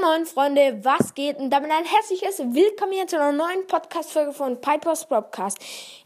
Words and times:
Moin 0.00 0.26
Freunde, 0.26 0.80
was 0.82 1.14
geht? 1.14 1.38
Und 1.38 1.50
damit 1.50 1.70
ein 1.70 1.84
herzliches 1.84 2.38
Willkommen 2.38 2.92
hier 2.92 3.06
zu 3.06 3.16
einer 3.16 3.32
neuen 3.32 3.66
Podcast-Folge 3.68 4.32
von 4.32 4.60
Piper's 4.60 5.06
Podcast. 5.06 5.58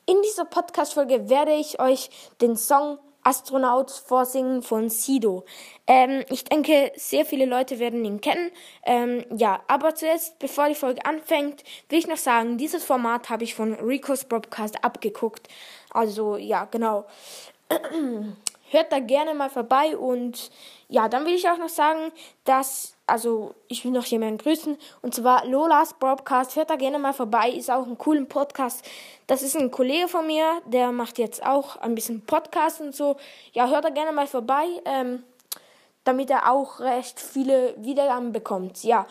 In 0.04 0.20
dieser 0.22 0.44
Podcast-Folge 0.44 1.30
werde 1.30 1.54
ich 1.54 1.80
euch 1.80 2.10
den 2.42 2.56
Song 2.56 2.98
Astronaut 3.22 3.90
vorsingen 3.90 4.62
von 4.62 4.90
Sido. 4.90 5.44
Ähm, 5.86 6.22
ich 6.28 6.44
denke, 6.44 6.92
sehr 6.96 7.24
viele 7.24 7.46
Leute 7.46 7.78
werden 7.78 8.04
ihn 8.04 8.20
kennen. 8.20 8.50
Ähm, 8.84 9.24
ja, 9.34 9.62
aber 9.68 9.94
zuerst, 9.94 10.38
bevor 10.38 10.68
die 10.68 10.74
Folge 10.74 11.04
anfängt, 11.06 11.64
will 11.88 11.98
ich 11.98 12.06
noch 12.06 12.18
sagen, 12.18 12.58
dieses 12.58 12.84
Format 12.84 13.30
habe 13.30 13.44
ich 13.44 13.54
von 13.54 13.74
Rico's 13.74 14.24
Podcast 14.24 14.84
abgeguckt. 14.84 15.48
Also, 15.90 16.36
ja, 16.36 16.66
genau. 16.66 17.06
Hört 18.70 18.92
da 18.92 18.98
gerne 18.98 19.34
mal 19.34 19.50
vorbei 19.50 19.96
und 19.96 20.50
ja, 20.88 21.08
dann 21.08 21.26
will 21.26 21.34
ich 21.34 21.48
auch 21.48 21.58
noch 21.58 21.68
sagen, 21.68 22.12
dass, 22.44 22.94
also 23.06 23.54
ich 23.68 23.84
will 23.84 23.92
noch 23.92 24.04
jemanden 24.06 24.38
grüßen 24.38 24.76
und 25.02 25.14
zwar 25.14 25.46
Lolas 25.46 25.94
Broadcast. 25.94 26.56
Hört 26.56 26.70
da 26.70 26.76
gerne 26.76 26.98
mal 26.98 27.12
vorbei, 27.12 27.50
ist 27.50 27.70
auch 27.70 27.86
ein 27.86 27.98
cooler 27.98 28.24
Podcast. 28.24 28.84
Das 29.26 29.42
ist 29.42 29.56
ein 29.56 29.70
Kollege 29.70 30.08
von 30.08 30.26
mir, 30.26 30.62
der 30.66 30.92
macht 30.92 31.18
jetzt 31.18 31.44
auch 31.44 31.76
ein 31.76 31.94
bisschen 31.94 32.24
Podcast 32.24 32.80
und 32.80 32.94
so. 32.94 33.16
Ja, 33.52 33.68
hört 33.68 33.84
da 33.84 33.90
gerne 33.90 34.12
mal 34.12 34.26
vorbei, 34.26 34.66
ähm, 34.84 35.22
damit 36.04 36.30
er 36.30 36.50
auch 36.50 36.80
recht 36.80 37.20
viele 37.20 37.74
Wiedergaben 37.78 38.32
bekommt. 38.32 38.82
Ja, 38.84 39.06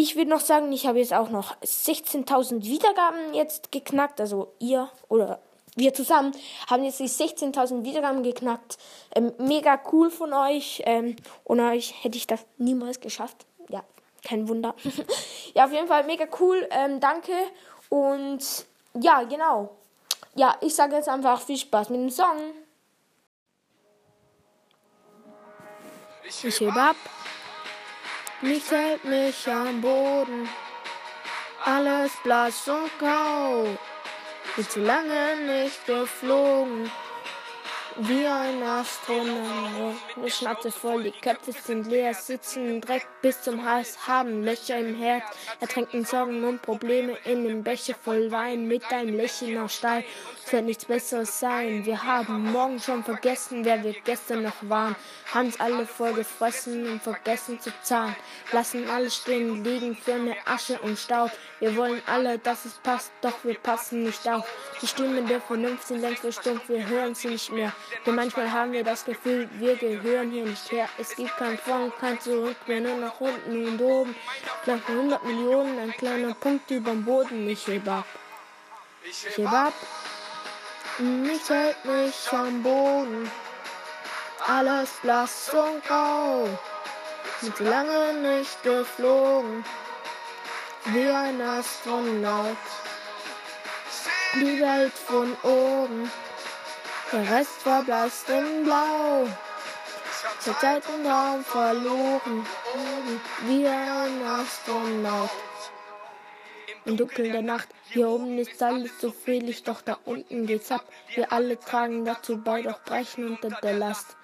ich 0.00 0.14
würde 0.14 0.30
noch 0.30 0.40
sagen, 0.40 0.70
ich 0.70 0.86
habe 0.86 1.00
jetzt 1.00 1.12
auch 1.12 1.30
noch 1.30 1.56
16.000 1.56 2.62
Wiedergaben 2.62 3.34
jetzt 3.34 3.72
geknackt, 3.72 4.20
also 4.20 4.52
ihr 4.60 4.88
oder 5.08 5.40
wir 5.78 5.94
zusammen 5.94 6.32
haben 6.68 6.84
jetzt 6.84 6.98
die 6.98 7.08
16.000 7.08 7.84
Wiedergaben 7.84 8.22
geknackt. 8.22 8.78
Ähm, 9.14 9.32
mega 9.38 9.80
cool 9.92 10.10
von 10.10 10.32
euch. 10.32 10.82
Ähm, 10.86 11.16
ohne 11.44 11.70
euch 11.70 11.94
hätte 12.02 12.18
ich 12.18 12.26
das 12.26 12.44
niemals 12.56 13.00
geschafft. 13.00 13.46
Ja, 13.68 13.84
kein 14.26 14.48
Wunder. 14.48 14.74
ja, 15.54 15.66
auf 15.66 15.72
jeden 15.72 15.88
Fall 15.88 16.04
mega 16.04 16.26
cool. 16.40 16.66
Ähm, 16.70 17.00
danke. 17.00 17.32
Und 17.88 18.40
ja, 18.94 19.22
genau. 19.22 19.76
Ja, 20.34 20.56
ich 20.60 20.74
sage 20.74 20.96
jetzt 20.96 21.08
einfach 21.08 21.40
viel 21.40 21.58
Spaß 21.58 21.90
mit 21.90 22.00
dem 22.00 22.10
Song. 22.10 22.52
Ich 26.24 26.60
heb 26.60 26.76
ab. 26.76 26.96
Nichts 28.42 28.70
hält 28.70 29.04
mich 29.04 29.48
am 29.48 29.80
Boden. 29.80 30.48
Alles 31.64 32.12
blass 32.22 32.68
und 32.68 32.90
grau 32.98 33.66
bin 34.56 34.68
zu 34.68 34.80
lange 34.80 35.36
nicht 35.46 35.86
geflogen. 35.86 36.90
Wie 38.00 38.24
ein 38.26 38.62
Astronaut. 38.62 39.96
Schnauze 40.28 40.70
voll, 40.70 41.02
die 41.02 41.10
Köpfe 41.10 41.50
sind 41.50 41.88
leer, 41.88 42.14
sitzen 42.14 42.80
Dreck 42.80 43.04
bis 43.22 43.42
zum 43.42 43.64
Hals, 43.64 44.06
haben 44.06 44.44
Löcher 44.44 44.78
im 44.78 44.94
Herz, 44.94 45.24
ertränken 45.58 46.04
Sorgen 46.04 46.44
und 46.44 46.62
Probleme 46.62 47.16
in 47.24 47.42
dem 47.42 47.64
Becher 47.64 47.96
voll 47.96 48.30
Wein 48.30 48.68
mit 48.68 48.84
einem 48.92 49.16
Lächeln 49.16 49.58
auf 49.58 49.72
Stein. 49.72 50.04
Es 50.46 50.52
wird 50.52 50.66
nichts 50.66 50.84
Besseres 50.84 51.40
sein. 51.40 51.84
Wir 51.84 52.04
haben 52.04 52.52
morgen 52.52 52.78
schon 52.78 53.02
vergessen, 53.02 53.64
wer 53.64 53.82
wir 53.82 53.94
gestern 54.04 54.44
noch 54.44 54.56
waren. 54.62 54.94
Haben's 55.34 55.58
alle 55.58 55.84
voll 55.84 56.14
gefressen 56.14 56.88
und 56.88 57.02
vergessen 57.02 57.60
zu 57.60 57.72
zahlen. 57.82 58.14
Lassen 58.52 58.88
alles 58.88 59.16
stehen 59.16 59.64
liegen 59.64 59.96
für 59.96 60.14
eine 60.14 60.36
Asche 60.46 60.78
und 60.78 60.98
Staub. 60.98 61.32
Wir 61.58 61.74
wollen 61.76 62.00
alle, 62.06 62.38
dass 62.38 62.64
es 62.64 62.74
passt, 62.74 63.10
doch 63.22 63.34
wir 63.42 63.58
passen 63.58 64.04
nicht 64.04 64.28
auf. 64.28 64.46
Die 64.80 64.86
Stimmen 64.86 65.26
der 65.26 65.40
Vernunft 65.40 65.88
sind 65.88 66.00
längst 66.00 66.20
verstummt, 66.20 66.68
wir 66.68 66.86
hören 66.86 67.16
sie 67.16 67.28
nicht 67.28 67.50
mehr. 67.50 67.72
Denn 68.06 68.14
manchmal 68.14 68.50
haben 68.52 68.72
wir 68.72 68.84
das 68.84 69.04
Gefühl, 69.04 69.48
wir 69.58 69.76
gehören 69.76 70.30
hier 70.30 70.44
nicht 70.44 70.70
her. 70.72 70.88
Es 70.98 71.16
gibt 71.16 71.36
kein 71.36 71.58
Vor 71.58 71.92
kein 72.00 72.20
Zurück 72.20 72.56
mehr, 72.66 72.80
nur 72.80 72.96
nach 72.96 73.20
unten 73.20 73.66
und 73.66 73.80
oben. 73.80 74.14
Nach 74.66 74.88
100 74.88 75.24
Millionen, 75.24 75.78
ein 75.78 75.92
kleiner 75.92 76.34
Punkt 76.34 76.70
überm 76.70 77.04
Boden. 77.04 77.48
Ich 77.48 77.66
heb 77.66 77.88
ab. 77.88 78.06
Ich 79.04 79.36
heb 79.36 79.52
ab. 79.52 79.72
Nichts 80.98 81.48
hält 81.48 81.84
mich 81.84 82.32
am 82.32 82.62
Boden. 82.62 83.30
Alles 84.46 84.90
blass 85.02 85.50
und 85.52 85.84
grau. 85.84 86.48
Sind 87.40 87.58
lange 87.60 88.14
nicht 88.14 88.62
geflogen. 88.62 89.64
Wie 90.86 91.08
ein 91.08 91.40
Astronaut. 91.40 92.56
Die 94.34 94.60
Welt 94.60 94.92
von 94.92 95.36
oben. 95.42 96.10
Der 97.10 97.30
Rest 97.30 97.62
verblasst 97.62 98.28
in 98.28 98.64
Blau. 98.64 99.26
Zur 100.40 100.58
Zeit 100.58 100.82
im 100.94 101.06
Raum 101.06 101.42
verloren, 101.42 102.46
wie 103.46 103.66
ein 103.66 104.22
Astronaut. 104.22 105.30
Im 106.84 106.98
Dunkeln 106.98 107.32
der 107.32 107.40
Nacht, 107.40 107.68
hier 107.88 108.10
oben 108.10 108.36
ist 108.36 108.62
alles 108.62 109.00
so 109.00 109.10
friedlich, 109.10 109.62
doch 109.62 109.80
da 109.80 109.96
unten 110.04 110.46
geht's 110.46 110.70
ab. 110.70 110.84
Wir 111.14 111.32
alle 111.32 111.58
tragen 111.58 112.04
dazu 112.04 112.36
bei, 112.36 112.60
doch 112.60 112.82
brechen 112.82 113.26
unter 113.26 113.48
der 113.62 113.78
Last. 113.78 114.16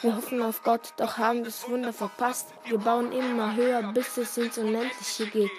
Wir 0.00 0.14
hoffen 0.16 0.42
auf 0.42 0.62
Gott, 0.62 0.94
doch 0.98 1.18
haben 1.18 1.42
das 1.42 1.68
Wunder 1.68 1.92
verpasst. 1.92 2.54
Wir 2.66 2.78
bauen 2.78 3.10
immer 3.10 3.56
höher, 3.56 3.82
bis 3.92 4.16
es 4.16 4.36
ins 4.38 4.58
Unendliche 4.58 5.26
geht. 5.26 5.50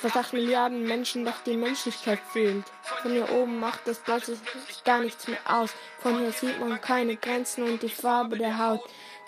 Fast 0.00 0.16
8 0.16 0.32
Milliarden 0.32 0.84
Menschen, 0.84 1.24
doch 1.24 1.42
die 1.44 1.56
Menschlichkeit 1.56 2.20
fehlt. 2.32 2.64
Von 3.02 3.10
hier 3.10 3.28
oben 3.32 3.58
macht 3.58 3.80
das 3.84 3.98
plötzlich 3.98 4.38
gar 4.84 5.00
nichts 5.00 5.26
mehr 5.26 5.40
aus. 5.44 5.70
Von 5.98 6.20
hier 6.20 6.30
sieht 6.30 6.60
man 6.60 6.80
keine 6.80 7.16
Grenzen 7.16 7.64
und 7.64 7.82
die 7.82 7.88
Farbe 7.88 8.38
der 8.38 8.58
Haut. 8.58 8.80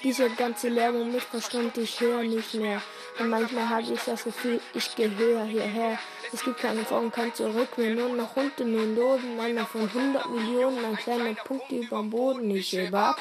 Diese 0.05 0.31
ganze 0.31 0.69
Lärmung 0.69 1.11
mich 1.11 1.25
verstummt, 1.25 1.77
ich 1.77 2.01
höre 2.01 2.23
nicht 2.23 2.55
mehr. 2.55 2.81
Und 3.19 3.31
manchmal 3.31 3.69
habe 3.69 3.83
ich 3.83 4.01
das 4.05 4.23
Gefühl, 4.23 4.61
ich 4.73 4.95
gehöre 4.95 5.43
hierher. 5.43 5.99
Es 6.33 6.45
gibt 6.45 6.59
keine 6.61 6.85
Vor- 6.85 7.01
und 7.01 7.13
kein 7.13 7.35
Zurück 7.35 7.77
mehr, 7.77 7.97
nur 7.97 8.11
nach 8.11 8.37
unten 8.37 8.79
und 8.79 8.97
oben. 8.97 9.41
Einer 9.41 9.67
von 9.67 9.89
100 9.89 10.31
Millionen, 10.31 10.85
ein 10.85 10.97
kleiner 10.97 11.35
Punkt 11.35 11.69
über 11.73 11.97
dem 11.97 12.11
Boden. 12.11 12.49
Ich 12.53 12.73
hebe 12.73 12.97
ab. 12.97 13.19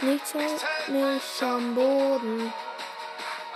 Nichts 0.00 0.32
hält 0.32 0.64
mich 0.88 1.42
am 1.42 1.74
Boden. 1.74 2.50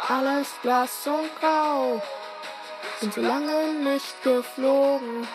Alles 0.09 0.49
blass 0.63 1.07
und 1.07 1.41
grau 1.41 2.03
bin 3.01 3.13
so 3.13 3.21
lange 3.21 3.75
nicht 3.93 4.23
geflogen 4.23 5.29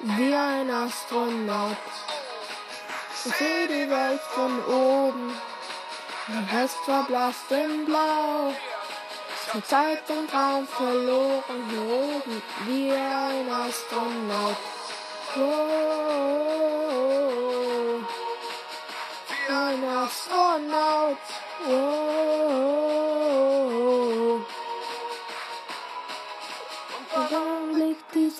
wie 0.00 0.34
ein 0.34 0.70
Astronaut. 0.70 1.76
Ich 3.24 3.34
sehe 3.34 3.68
die 3.68 3.88
Welt 3.90 4.20
von 4.20 4.64
oben, 4.64 5.34
der 6.28 6.60
Rest 6.60 6.78
verblasst 6.84 7.50
in 7.50 7.84
Blau. 7.84 8.54
Zur 9.50 9.64
Zeit 9.64 10.02
und 10.08 10.32
Raum 10.32 10.66
verloren 10.66 11.68
hier 11.68 11.82
oben 11.82 12.42
wie 12.66 12.92
ein 12.92 13.50
Astronaut. 13.50 14.56
Oh, 15.36 15.81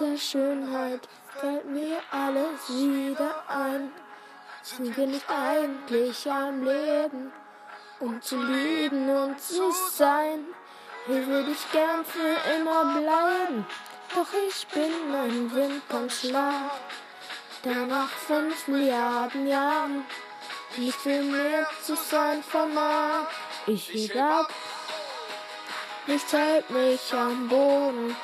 dieser 0.02 0.18
Schönheit 0.18 1.08
fällt 1.40 1.66
mir 1.66 1.98
alles 2.10 2.68
wieder 2.68 3.34
ein. 3.48 3.92
Sind 4.62 4.96
wir 4.96 5.06
nicht 5.06 5.24
eigentlich 5.28 6.30
am 6.30 6.64
Leben, 6.64 7.32
um 8.00 8.20
zu 8.20 8.40
lieben 8.42 9.08
und 9.08 9.40
zu 9.40 9.70
sein? 9.90 10.44
Hier 11.06 11.26
würde 11.26 11.50
ich 11.50 11.72
gern 11.72 12.04
für 12.04 12.36
immer 12.54 13.00
bleiben, 13.00 13.66
doch 14.14 14.26
ich 14.48 14.66
bin 14.68 15.14
ein 15.14 15.52
Wimpernschlag, 15.52 16.70
der 17.64 17.86
nach 17.86 18.08
fünf 18.08 18.68
Milliarden 18.68 19.46
Jahren 19.48 20.04
nicht 20.76 20.98
viel 21.00 21.22
mehr 21.22 21.68
zu 21.82 21.96
sein 21.96 22.42
vermag. 22.42 23.26
Ich 23.66 23.92
heb 23.92 24.16
ab, 24.16 24.48
nichts 26.06 26.32
hält 26.32 26.70
mich 26.70 27.12
am 27.12 27.48
Boden 27.48 28.16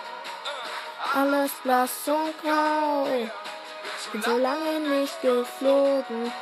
alles 1.15 1.53
blass 1.63 1.91
und 2.07 2.35
grau. 2.43 3.07
Bin 4.13 4.23
so 4.23 4.39
lange 4.39 4.81
nicht 4.81 5.21
geflogen, 5.21 6.33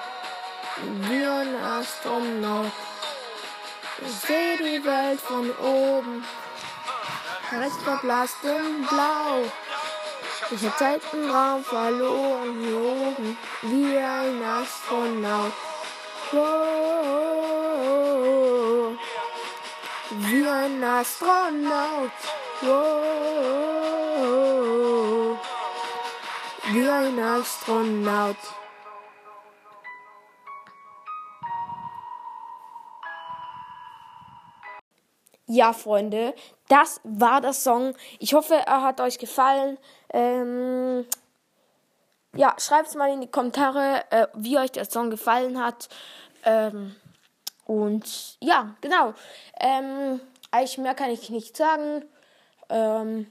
wie 1.08 1.24
ein 1.24 1.56
Astronaut. 1.56 2.70
Ich 4.06 4.14
seh 4.14 4.56
die 4.58 4.84
Welt 4.84 5.20
von 5.20 5.50
oben, 5.58 6.24
Rest 7.50 7.80
verblasst 7.82 8.44
in 8.44 8.86
Blau. 8.86 9.42
Ich 10.52 10.64
hab 10.64 10.78
Zeit 10.78 11.02
und 11.12 11.28
Raum 11.28 11.64
verloren 11.64 12.74
oben, 12.74 13.36
wie 13.62 13.96
ein 13.98 14.44
Astronaut. 14.44 15.52
Oh, 16.32 16.36
wie 20.10 20.46
ein 20.46 20.84
Astronaut. 20.84 22.12
Oh, 22.62 23.75
wie 26.72 26.88
ein 26.88 27.18
Astronaut. 27.18 28.36
Ja, 35.48 35.72
Freunde, 35.72 36.34
das 36.68 37.00
war 37.04 37.40
der 37.40 37.52
Song. 37.52 37.94
Ich 38.18 38.34
hoffe, 38.34 38.54
er 38.54 38.82
hat 38.82 39.00
euch 39.00 39.18
gefallen. 39.18 39.78
Ähm, 40.12 41.06
ja, 42.34 42.56
schreibt 42.58 42.94
mal 42.96 43.12
in 43.12 43.20
die 43.20 43.30
Kommentare, 43.30 44.04
äh, 44.10 44.26
wie 44.34 44.58
euch 44.58 44.72
der 44.72 44.90
Song 44.90 45.08
gefallen 45.08 45.62
hat. 45.62 45.88
Ähm, 46.44 46.96
und 47.64 48.36
ja, 48.40 48.74
genau. 48.80 49.14
Ähm, 49.60 50.20
eigentlich 50.50 50.78
mehr 50.78 50.94
kann 50.94 51.10
ich 51.10 51.30
nicht 51.30 51.56
sagen. 51.56 52.04
Ähm, 52.68 53.28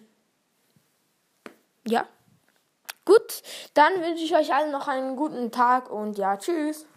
ja. 1.86 2.06
Gut, 3.06 3.44
dann 3.76 4.02
wünsche 4.02 4.24
ich 4.24 4.36
euch 4.36 4.52
allen 4.52 4.72
noch 4.72 4.88
einen 4.88 5.16
guten 5.16 5.52
Tag 5.52 5.92
und 5.92 6.18
ja, 6.18 6.38
tschüss. 6.38 6.88